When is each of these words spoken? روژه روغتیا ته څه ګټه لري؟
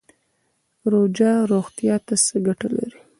روژه 0.91 1.31
روغتیا 1.51 1.95
ته 2.05 2.15
څه 2.25 2.35
ګټه 2.47 2.67
لري؟ 2.75 2.99